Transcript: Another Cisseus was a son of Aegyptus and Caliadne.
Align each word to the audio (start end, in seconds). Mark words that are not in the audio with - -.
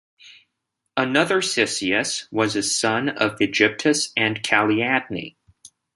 Another 0.97 1.41
Cisseus 1.43 2.27
was 2.31 2.55
a 2.55 2.63
son 2.63 3.07
of 3.07 3.35
Aegyptus 3.39 4.11
and 4.17 4.41
Caliadne. 4.41 5.35